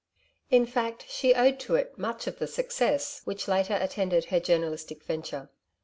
In 0.49 0.65
fact, 0.65 1.05
she 1.09 1.35
owed 1.35 1.59
to 1.59 1.75
it 1.75 1.95
much 1.95 2.25
of 2.25 2.39
the 2.39 2.47
success 2.47 3.21
which, 3.25 3.47
later, 3.47 3.77
attended 3.79 4.25
her 4.25 4.39
journalistic 4.39 5.03
venture. 5.03 5.51